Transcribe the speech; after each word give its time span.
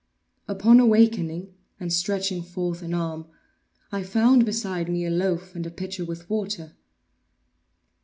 Upon 0.47 0.79
awaking, 0.79 1.53
and 1.79 1.93
stretching 1.93 2.41
forth 2.41 2.81
an 2.81 2.95
arm, 2.95 3.27
I 3.91 4.01
found 4.01 4.47
beside 4.47 4.89
me 4.89 5.05
a 5.05 5.11
loaf 5.11 5.53
and 5.55 5.63
a 5.67 5.69
pitcher 5.69 6.03
with 6.05 6.27
water. 6.27 6.75